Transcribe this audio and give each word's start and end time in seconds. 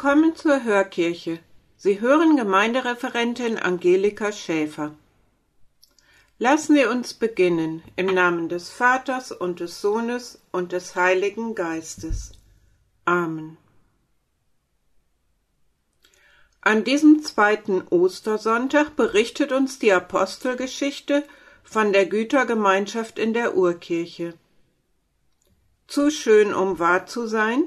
Willkommen 0.00 0.36
zur 0.36 0.62
Hörkirche. 0.62 1.40
Sie 1.76 2.00
hören 2.00 2.36
Gemeindereferentin 2.36 3.58
Angelika 3.58 4.30
Schäfer. 4.30 4.94
Lassen 6.38 6.76
Sie 6.76 6.84
uns 6.84 7.14
beginnen 7.14 7.82
im 7.96 8.06
Namen 8.06 8.48
des 8.48 8.70
Vaters 8.70 9.32
und 9.32 9.58
des 9.58 9.80
Sohnes 9.80 10.40
und 10.52 10.70
des 10.70 10.94
Heiligen 10.94 11.56
Geistes. 11.56 12.30
Amen. 13.06 13.56
An 16.60 16.84
diesem 16.84 17.24
zweiten 17.24 17.82
Ostersonntag 17.90 18.94
berichtet 18.94 19.50
uns 19.50 19.80
die 19.80 19.92
Apostelgeschichte 19.92 21.24
von 21.64 21.92
der 21.92 22.06
Gütergemeinschaft 22.06 23.18
in 23.18 23.34
der 23.34 23.56
Urkirche. 23.56 24.34
Zu 25.88 26.12
schön, 26.12 26.54
um 26.54 26.78
wahr 26.78 27.06
zu 27.06 27.26
sein? 27.26 27.64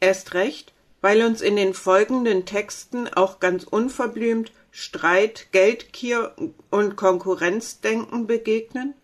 Erst 0.00 0.34
recht, 0.34 0.74
weil 1.00 1.22
uns 1.22 1.40
in 1.40 1.56
den 1.56 1.72
folgenden 1.72 2.44
Texten 2.44 3.08
auch 3.08 3.40
ganz 3.40 3.64
unverblümt 3.64 4.52
Streit, 4.70 5.52
Geldgier 5.52 6.34
und 6.70 6.96
Konkurrenzdenken 6.96 8.26
begegnen? 8.26 8.94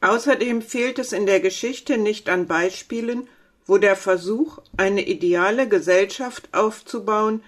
Außerdem 0.00 0.62
fehlt 0.62 0.98
es 0.98 1.12
in 1.12 1.26
der 1.26 1.40
Geschichte 1.40 1.98
nicht 1.98 2.28
an 2.28 2.46
Beispielen, 2.46 3.28
wo 3.66 3.78
der 3.78 3.94
Versuch, 3.94 4.58
eine 4.76 5.06
ideale 5.06 5.68
Gesellschaft 5.68 6.48
aufzubauen, 6.52 7.44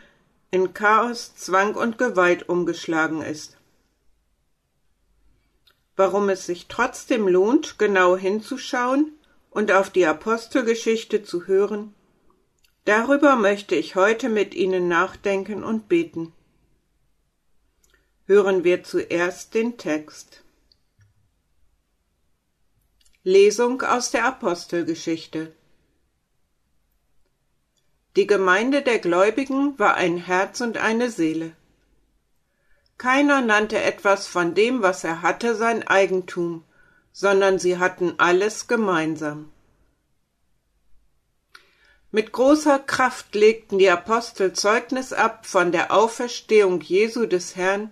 in 0.51 0.73
Chaos, 0.73 1.35
Zwang 1.35 1.75
und 1.75 1.99
Gewalt 1.99 2.49
umgeschlagen 2.49 3.23
ist. 3.23 3.57
Warum 5.97 6.29
es 6.29 6.47
sich 6.47 6.67
trotzdem 6.69 7.27
lohnt, 7.27 7.79
genau 7.79 8.17
hinzuschauen 8.17 9.13
und 9.55 9.71
auf 9.71 9.89
die 9.89 10.05
Apostelgeschichte 10.05 11.23
zu 11.23 11.47
hören, 11.47 11.95
darüber 12.85 13.37
möchte 13.37 13.77
ich 13.77 13.95
heute 13.95 14.29
mit 14.29 14.53
Ihnen 14.53 14.89
nachdenken 14.89 15.63
und 15.63 15.89
beten. 15.89 16.33
Hören 18.27 18.65
wir 18.65 18.83
zuerst 18.83 19.55
den 19.55 19.79
Text. 19.79 20.43
Lesung 23.23 23.81
aus 23.83 24.11
der 24.11 24.27
Apostelgeschichte 24.27 25.53
Die 28.17 28.27
Gemeinde 28.27 28.83
der 28.83 28.99
Gläubigen 28.99 29.79
war 29.79 29.95
ein 29.95 30.17
Herz 30.17 30.61
und 30.61 30.79
eine 30.79 31.11
Seele. 31.11 31.55
Keiner 32.99 33.41
nannte 33.41 33.81
etwas 33.81 34.27
von 34.27 34.55
dem, 34.55 34.83
was 34.83 35.05
er 35.05 35.23
hatte, 35.23 35.55
sein 35.55 35.87
Eigentum, 35.87 36.65
sondern 37.15 37.61
sie 37.61 37.79
hatten 37.79 38.15
alles 38.19 38.67
gemeinsam. 38.67 39.51
Mit 42.11 42.33
großer 42.33 42.81
Kraft 42.81 43.35
legten 43.35 43.79
die 43.79 43.89
Apostel 43.89 44.53
Zeugnis 44.53 45.13
ab 45.13 45.47
von 45.47 45.73
der 45.73 45.93
Auferstehung 45.93 46.81
Jesu 46.81 47.27
des 47.27 47.57
Herrn, 47.57 47.91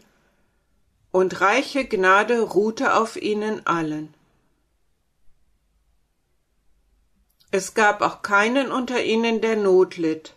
und 1.12 1.40
reiche 1.40 1.84
Gnade 1.84 2.40
ruhte 2.40 2.94
auf 2.94 3.20
ihnen 3.20 3.66
allen. 3.66 4.12
Es 7.50 7.74
gab 7.74 8.00
auch 8.00 8.22
keinen 8.22 8.72
unter 8.72 9.04
ihnen, 9.04 9.40
der 9.42 9.56
Not 9.56 9.98
litt, 9.98 10.34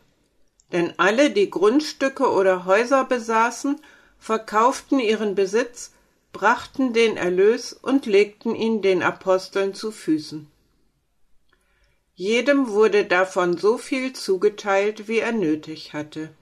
denn 0.74 0.94
alle, 0.98 1.32
die 1.32 1.50
Grundstücke 1.50 2.30
oder 2.30 2.66
Häuser 2.66 3.06
besaßen, 3.06 3.80
verkauften 4.20 5.00
ihren 5.00 5.34
Besitz 5.34 5.94
brachten 6.36 6.92
den 6.92 7.16
Erlös 7.16 7.72
und 7.72 8.06
legten 8.06 8.56
ihn 8.56 8.82
den 8.82 9.02
Aposteln 9.02 9.74
zu 9.74 9.90
Füßen. 9.90 10.52
Jedem 12.14 12.72
wurde 12.72 13.06
davon 13.06 13.58
so 13.58 13.78
viel 13.78 14.12
zugeteilt, 14.12 15.08
wie 15.08 15.20
er 15.20 15.32
nötig 15.32 15.94
hatte. 15.94 16.36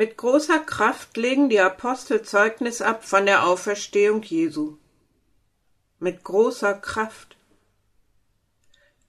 Mit 0.00 0.16
großer 0.16 0.60
Kraft 0.60 1.18
legen 1.18 1.50
die 1.50 1.60
Apostel 1.60 2.22
Zeugnis 2.22 2.80
ab 2.80 3.04
von 3.04 3.26
der 3.26 3.44
Auferstehung 3.44 4.22
Jesu. 4.22 4.78
Mit 5.98 6.24
großer 6.24 6.72
Kraft. 6.72 7.36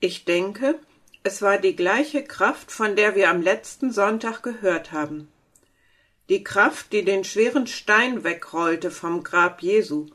Ich 0.02 0.26
denke, 0.26 0.78
es 1.24 1.42
war 1.42 1.60
die 1.60 1.78
gleiche 1.78 2.26
Kraft, 2.26 2.74
von 2.74 2.98
der 2.98 3.16
wir 3.16 3.30
am 3.30 3.42
letzten 3.42 3.94
Sonntag 3.94 4.44
gehört 4.44 4.92
haben. 4.92 5.32
Die 6.28 6.44
Kraft, 6.44 6.92
die 6.92 7.06
den 7.06 7.24
schweren 7.24 7.68
Stein 7.68 8.26
wegrollte 8.26 8.92
vom 8.92 9.24
Grab 9.24 9.62
Jesu 9.62 10.08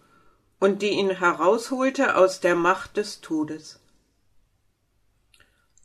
und 0.60 0.82
die 0.82 0.90
ihn 0.90 1.08
herausholte 1.08 2.16
aus 2.16 2.40
der 2.40 2.54
Macht 2.54 2.98
des 2.98 3.22
Todes. 3.22 3.80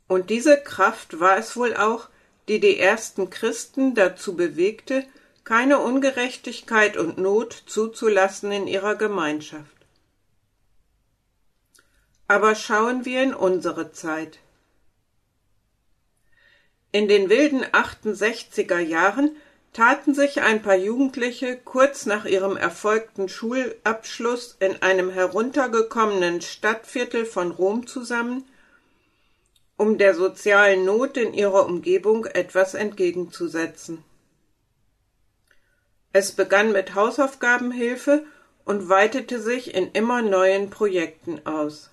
Und 0.09 0.29
diese 0.29 0.61
Kraft 0.61 1.21
war 1.21 1.37
es 1.37 1.55
wohl 1.55 1.77
auch, 1.77 2.09
die 2.47 2.59
die 2.59 2.79
ersten 2.79 3.29
Christen 3.29 3.95
dazu 3.95 4.35
bewegte, 4.35 5.05
keine 5.43 5.79
Ungerechtigkeit 5.79 6.97
und 6.97 7.17
Not 7.17 7.63
zuzulassen 7.65 8.51
in 8.51 8.67
ihrer 8.67 8.95
Gemeinschaft. 8.95 9.75
Aber 12.27 12.55
schauen 12.55 13.05
wir 13.05 13.23
in 13.23 13.33
unsere 13.33 13.91
Zeit. 13.91 14.39
In 16.91 17.07
den 17.07 17.29
wilden 17.29 17.63
68er 17.63 18.79
Jahren 18.79 19.35
taten 19.73 20.13
sich 20.13 20.41
ein 20.41 20.61
paar 20.61 20.75
Jugendliche 20.75 21.57
kurz 21.57 22.05
nach 22.05 22.25
ihrem 22.25 22.57
erfolgten 22.57 23.29
Schulabschluss 23.29 24.57
in 24.59 24.81
einem 24.81 25.09
heruntergekommenen 25.09 26.41
Stadtviertel 26.41 27.25
von 27.25 27.51
Rom 27.51 27.87
zusammen 27.87 28.45
um 29.81 29.97
der 29.97 30.13
sozialen 30.13 30.85
Not 30.85 31.17
in 31.17 31.33
ihrer 31.33 31.65
Umgebung 31.65 32.25
etwas 32.25 32.75
entgegenzusetzen. 32.75 34.03
Es 36.13 36.33
begann 36.33 36.71
mit 36.71 36.93
Hausaufgabenhilfe 36.93 38.23
und 38.63 38.89
weitete 38.89 39.41
sich 39.41 39.73
in 39.73 39.91
immer 39.93 40.21
neuen 40.21 40.69
Projekten 40.69 41.47
aus. 41.47 41.89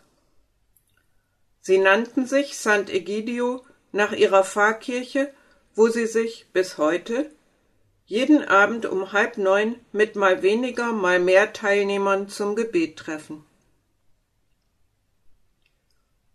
Sie 1.63 1.79
nannten 1.79 2.27
sich 2.27 2.59
Sant'Egidio 2.59 3.63
nach 3.93 4.13
ihrer 4.13 4.45
Pfarrkirche, 4.45 5.33
wo 5.75 5.89
sie 5.89 6.07
sich 6.07 6.47
bis 6.53 6.77
heute 6.77 7.31
jeden 8.05 8.45
Abend 8.45 8.85
um 8.85 9.13
halb 9.13 9.39
neun 9.39 9.77
mit 9.93 10.15
mal 10.15 10.43
weniger, 10.43 10.93
mal 10.93 11.21
mehr 11.21 11.55
Teilnehmern 11.55 12.29
zum 12.29 12.55
Gebet 12.55 12.99
treffen. 12.99 13.48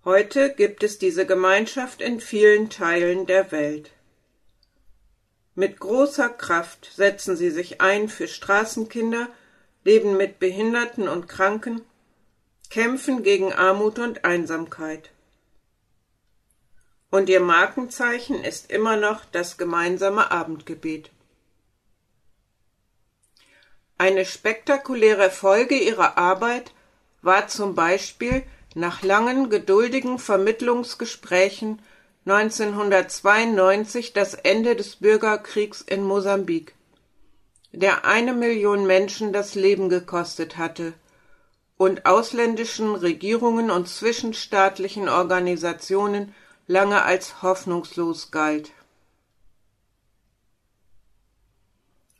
Heute 0.05 0.53
gibt 0.53 0.83
es 0.83 0.99
diese 0.99 1.25
Gemeinschaft 1.25 2.01
in 2.01 2.19
vielen 2.19 2.69
Teilen 2.69 3.25
der 3.25 3.53
Welt. 3.53 3.91
Mit 5.55 5.79
großer 5.79 6.27
Kraft 6.27 6.91
setzen 6.93 7.37
sie 7.37 7.51
sich 7.51 7.79
ein 7.79 8.09
für 8.09 8.27
Straßenkinder, 8.27 9.29
leben 9.85 10.17
mit 10.17 10.39
Behinderten 10.39 11.07
und 11.07 11.29
Kranken, 11.29 11.85
kämpfen 12.69 13.23
gegen 13.23 13.53
Armut 13.53 13.97
und 13.97 14.25
Einsamkeit. 14.25 15.11
Und 17.09 17.29
ihr 17.29 17.39
Markenzeichen 17.39 18.43
ist 18.43 18.71
immer 18.71 18.97
noch 18.97 19.23
das 19.23 19.57
gemeinsame 19.57 20.31
Abendgebet. 20.31 21.11
Eine 23.97 24.25
spektakuläre 24.25 25.29
Folge 25.29 25.77
ihrer 25.77 26.17
Arbeit 26.17 26.73
war 27.21 27.47
zum 27.47 27.73
Beispiel 27.73 28.43
nach 28.75 29.03
langen, 29.03 29.49
geduldigen 29.49 30.19
Vermittlungsgesprächen 30.19 31.79
1992 32.25 34.13
das 34.13 34.33
Ende 34.33 34.75
des 34.75 34.95
Bürgerkriegs 34.95 35.81
in 35.81 36.03
Mosambik, 36.03 36.73
der 37.71 38.05
eine 38.05 38.33
Million 38.33 38.87
Menschen 38.87 39.33
das 39.33 39.55
Leben 39.55 39.89
gekostet 39.89 40.57
hatte 40.57 40.93
und 41.77 42.05
ausländischen 42.05 42.95
Regierungen 42.95 43.69
und 43.69 43.89
zwischenstaatlichen 43.89 45.09
Organisationen 45.09 46.33
lange 46.67 47.03
als 47.03 47.41
hoffnungslos 47.41 48.31
galt. 48.31 48.71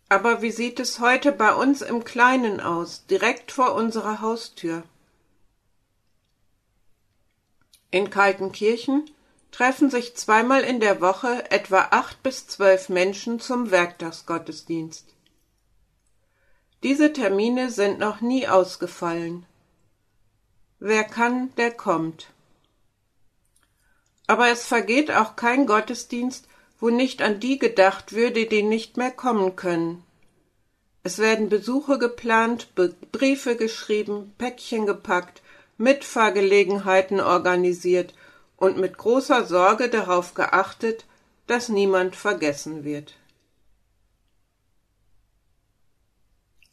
Aber 0.10 0.42
wie 0.42 0.52
sieht 0.52 0.80
es 0.80 1.00
heute 1.00 1.32
bei 1.32 1.54
uns 1.56 1.82
im 1.82 2.04
Kleinen 2.04 2.60
aus, 2.60 3.06
direkt 3.08 3.52
vor 3.52 3.74
unserer 3.74 4.22
Haustür? 4.22 4.84
In 7.94 8.10
Kaltenkirchen 8.10 9.08
treffen 9.52 9.92
sich 9.92 10.16
zweimal 10.16 10.62
in 10.62 10.80
der 10.80 11.00
Woche 11.00 11.52
etwa 11.52 11.90
acht 11.92 12.24
bis 12.24 12.48
zwölf 12.48 12.90
Menschen 12.90 13.40
zum 13.40 13.70
Werktagsgottesdienst. 13.70 15.06
Diese 16.82 17.14
Termine 17.14 17.70
sind 17.70 18.00
noch 18.00 18.20
nie 18.20 18.48
ausgefallen. 18.48 19.46
Wer 20.80 21.04
kann, 21.04 21.54
der 21.58 21.70
kommt. 21.70 22.32
Aber 24.26 24.48
es 24.48 24.66
vergeht 24.66 25.12
auch 25.12 25.36
kein 25.36 25.68
Gottesdienst, 25.68 26.48
wo 26.80 26.90
nicht 26.90 27.22
an 27.22 27.40
die 27.40 27.60
gedacht 27.60 28.14
würde, 28.14 28.48
die 28.48 28.64
nicht 28.64 28.98
mehr 28.98 29.12
kommen 29.12 29.56
können. 29.56 30.04
Es 31.04 31.20
werden 31.20 31.48
Besuche 31.48 32.00
geplant, 32.00 32.70
Briefe 33.12 33.56
geschrieben, 33.56 34.34
Päckchen 34.40 34.88
gepackt, 34.88 35.43
Mitfahrgelegenheiten 35.84 37.20
organisiert 37.20 38.14
und 38.56 38.78
mit 38.78 38.98
großer 38.98 39.46
Sorge 39.46 39.90
darauf 39.90 40.34
geachtet, 40.34 41.06
dass 41.48 41.70
niemand 41.70 42.16
vergessen 42.16 42.84
wird. 42.84 43.16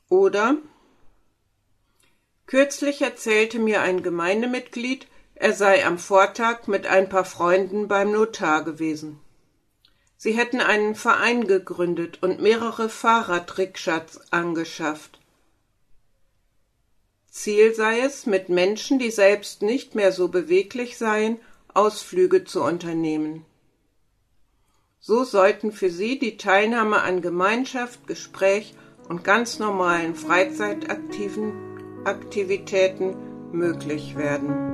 Oder 0.09 0.57
Kürzlich 2.47 3.01
erzählte 3.01 3.61
mir 3.61 3.81
ein 3.81 4.03
Gemeindemitglied, 4.03 5.07
er 5.37 5.53
sei 5.53 5.87
am 5.87 5.99
Vortag 5.99 6.67
mit 6.67 6.85
ein 6.85 7.09
paar 7.09 7.25
Freunden 7.25 7.87
beim 7.87 8.11
Notar 8.11 8.65
gewesen. 8.65 9.21
Sie 10.17 10.33
hätten 10.33 10.61
einen 10.61 10.97
Verein 10.97 11.47
gegründet 11.47 12.23
und 12.23 12.41
mehrere 12.41 12.89
Fahrradrikschas 12.89 14.33
angeschafft. 14.33 15.20
Ziel 17.31 17.75
sei 17.75 18.01
es, 18.01 18.27
mit 18.27 18.49
Menschen, 18.49 18.99
die 18.99 19.11
selbst 19.11 19.63
nicht 19.63 19.95
mehr 19.95 20.13
so 20.13 20.29
beweglich 20.29 20.99
seien, 20.99 21.39
Ausflüge 21.73 22.45
zu 22.45 22.63
unternehmen. 22.63 23.47
So 24.99 25.25
sollten 25.25 25.73
für 25.73 25.91
sie 25.91 26.19
die 26.19 26.37
Teilnahme 26.37 27.03
an 27.03 27.23
Gemeinschaft, 27.23 28.07
Gespräch 28.07 28.75
und 29.09 29.25
ganz 29.25 29.59
normalen 29.59 30.15
Freizeitaktiven 30.15 31.53
Aktivitäten 32.05 33.17
möglich 33.53 34.17
werden. 34.17 34.70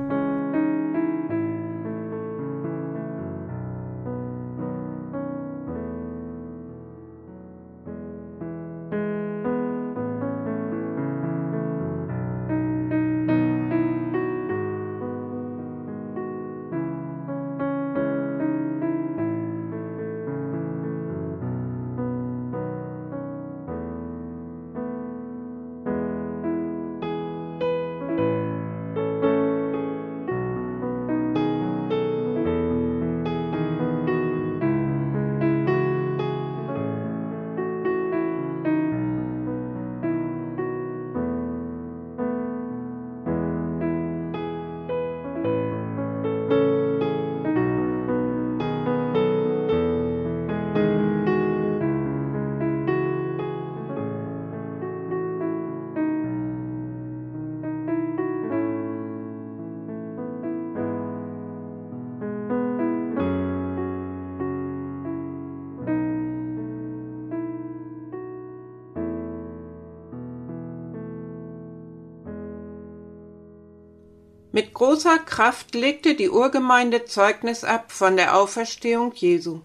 Mit 74.57 74.73
großer 74.73 75.19
Kraft 75.19 75.75
legte 75.75 76.15
die 76.15 76.31
Urgemeinde 76.31 77.05
Zeugnis 77.05 77.63
ab 77.63 77.91
von 77.91 78.17
der 78.17 78.35
Auferstehung 78.35 79.13
Jesu. 79.13 79.61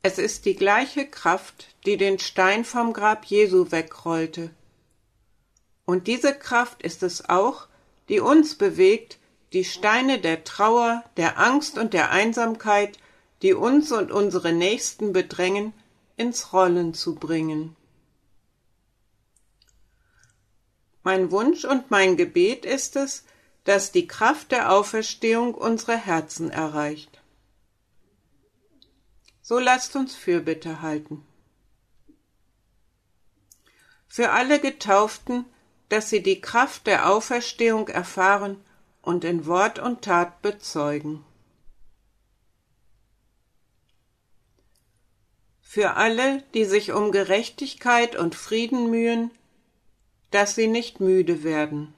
Es 0.00 0.16
ist 0.16 0.46
die 0.46 0.56
gleiche 0.56 1.06
Kraft, 1.06 1.66
die 1.84 1.98
den 1.98 2.18
Stein 2.18 2.64
vom 2.64 2.94
Grab 2.94 3.26
Jesu 3.26 3.70
wegrollte. 3.70 4.48
Und 5.84 6.06
diese 6.06 6.32
Kraft 6.32 6.80
ist 6.82 7.02
es 7.02 7.28
auch, 7.28 7.68
die 8.08 8.20
uns 8.20 8.54
bewegt, 8.54 9.18
die 9.52 9.66
Steine 9.66 10.18
der 10.18 10.44
Trauer, 10.44 11.04
der 11.18 11.38
Angst 11.38 11.76
und 11.76 11.92
der 11.92 12.10
Einsamkeit, 12.10 12.98
die 13.42 13.52
uns 13.52 13.92
und 13.92 14.10
unsere 14.10 14.54
Nächsten 14.54 15.12
bedrängen, 15.12 15.74
ins 16.16 16.54
Rollen 16.54 16.94
zu 16.94 17.16
bringen. 17.16 17.76
Mein 21.02 21.30
Wunsch 21.30 21.66
und 21.66 21.90
mein 21.90 22.16
Gebet 22.16 22.64
ist 22.64 22.96
es, 22.96 23.24
dass 23.64 23.92
die 23.92 24.06
Kraft 24.06 24.50
der 24.52 24.72
Auferstehung 24.72 25.54
unsere 25.54 25.96
Herzen 25.96 26.50
erreicht. 26.50 27.20
So 29.40 29.58
lasst 29.58 29.96
uns 29.96 30.14
Fürbitte 30.14 30.82
halten. 30.82 31.24
Für 34.08 34.30
alle 34.30 34.60
Getauften, 34.60 35.44
dass 35.88 36.10
sie 36.10 36.22
die 36.22 36.40
Kraft 36.40 36.86
der 36.86 37.10
Auferstehung 37.10 37.88
erfahren 37.88 38.62
und 39.00 39.24
in 39.24 39.46
Wort 39.46 39.78
und 39.78 40.02
Tat 40.02 40.42
bezeugen. 40.42 41.24
Für 45.60 45.94
alle, 45.94 46.42
die 46.54 46.66
sich 46.66 46.92
um 46.92 47.12
Gerechtigkeit 47.12 48.14
und 48.14 48.34
Frieden 48.34 48.90
mühen, 48.90 49.30
dass 50.30 50.54
sie 50.54 50.66
nicht 50.66 51.00
müde 51.00 51.42
werden. 51.42 51.94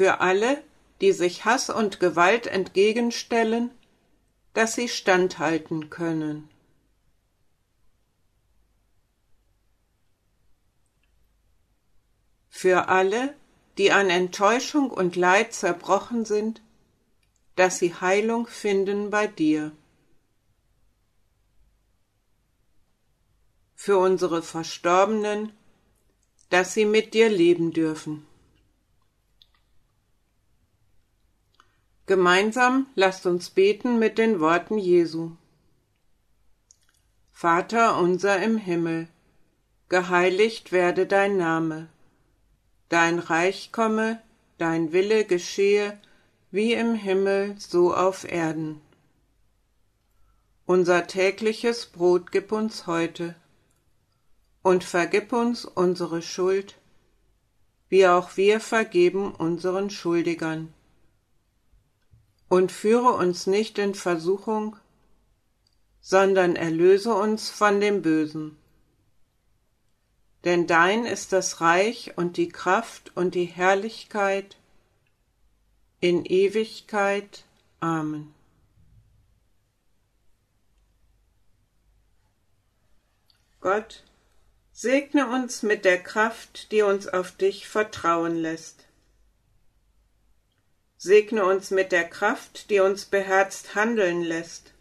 Für 0.00 0.22
alle, 0.22 0.64
die 1.02 1.12
sich 1.12 1.44
Hass 1.44 1.68
und 1.68 2.00
Gewalt 2.00 2.46
entgegenstellen, 2.46 3.70
dass 4.54 4.74
sie 4.74 4.88
standhalten 4.88 5.90
können. 5.90 6.48
Für 12.48 12.88
alle, 12.88 13.34
die 13.76 13.92
an 13.92 14.08
Enttäuschung 14.08 14.90
und 14.90 15.16
Leid 15.16 15.52
zerbrochen 15.52 16.24
sind, 16.24 16.62
dass 17.56 17.78
sie 17.78 17.94
Heilung 17.94 18.46
finden 18.46 19.10
bei 19.10 19.26
dir. 19.26 19.70
Für 23.74 23.98
unsere 23.98 24.42
Verstorbenen, 24.42 25.52
dass 26.48 26.72
sie 26.72 26.86
mit 26.86 27.12
dir 27.12 27.28
leben 27.28 27.74
dürfen. 27.74 28.26
Gemeinsam 32.10 32.88
lasst 32.96 33.24
uns 33.24 33.50
beten 33.50 34.00
mit 34.00 34.18
den 34.18 34.40
Worten 34.40 34.78
Jesu. 34.78 35.30
Vater 37.30 37.98
unser 38.00 38.42
im 38.42 38.56
Himmel, 38.56 39.06
geheiligt 39.88 40.72
werde 40.72 41.06
dein 41.06 41.36
Name, 41.36 41.86
dein 42.88 43.20
Reich 43.20 43.70
komme, 43.70 44.20
dein 44.58 44.92
Wille 44.92 45.24
geschehe, 45.24 46.00
wie 46.50 46.72
im 46.72 46.96
Himmel 46.96 47.54
so 47.58 47.94
auf 47.94 48.24
Erden. 48.24 48.80
Unser 50.66 51.06
tägliches 51.06 51.86
Brot 51.86 52.32
gib 52.32 52.50
uns 52.50 52.88
heute 52.88 53.36
und 54.62 54.82
vergib 54.82 55.32
uns 55.32 55.64
unsere 55.64 56.22
Schuld, 56.22 56.74
wie 57.88 58.08
auch 58.08 58.36
wir 58.36 58.58
vergeben 58.58 59.32
unseren 59.32 59.90
Schuldigern. 59.90 60.74
Und 62.50 62.70
führe 62.70 63.12
uns 63.12 63.46
nicht 63.46 63.78
in 63.78 63.94
Versuchung, 63.94 64.76
sondern 66.02 66.56
erlöse 66.56 67.14
uns 67.14 67.48
von 67.48 67.80
dem 67.80 68.02
Bösen. 68.02 68.58
Denn 70.44 70.66
dein 70.66 71.04
ist 71.04 71.32
das 71.32 71.60
Reich 71.60 72.16
und 72.16 72.36
die 72.36 72.48
Kraft 72.48 73.12
und 73.16 73.34
die 73.34 73.44
Herrlichkeit 73.44 74.56
in 76.00 76.24
Ewigkeit. 76.24 77.44
Amen. 77.78 78.34
Gott, 83.60 84.02
segne 84.72 85.28
uns 85.28 85.62
mit 85.62 85.84
der 85.84 86.02
Kraft, 86.02 86.72
die 86.72 86.80
uns 86.80 87.06
auf 87.06 87.32
dich 87.32 87.68
vertrauen 87.68 88.36
lässt. 88.36 88.86
Segne 91.02 91.46
uns 91.46 91.70
mit 91.70 91.92
der 91.92 92.06
Kraft, 92.06 92.68
die 92.68 92.78
uns 92.78 93.06
beherzt 93.06 93.74
handeln 93.74 94.22
lässt. 94.22 94.74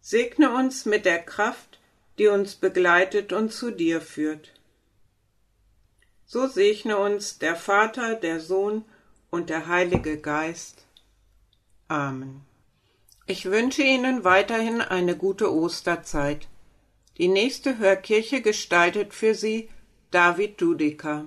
Segne 0.00 0.54
uns 0.54 0.84
mit 0.84 1.04
der 1.04 1.20
Kraft, 1.20 1.80
die 2.16 2.28
uns 2.28 2.54
begleitet 2.54 3.32
und 3.32 3.52
zu 3.52 3.72
dir 3.72 4.00
führt. 4.00 4.52
So 6.26 6.46
segne 6.46 6.96
uns 6.96 7.40
der 7.40 7.56
Vater, 7.56 8.14
der 8.14 8.38
Sohn 8.38 8.84
und 9.30 9.50
der 9.50 9.66
Heilige 9.66 10.16
Geist. 10.16 10.86
Amen. 11.88 12.42
Ich 13.26 13.46
wünsche 13.46 13.82
Ihnen 13.82 14.22
weiterhin 14.22 14.80
eine 14.80 15.16
gute 15.16 15.52
Osterzeit. 15.52 16.46
Die 17.18 17.26
nächste 17.26 17.78
Hörkirche 17.78 18.42
gestaltet 18.42 19.12
für 19.12 19.34
Sie 19.34 19.68
David 20.12 20.60
Dudiker. 20.60 21.24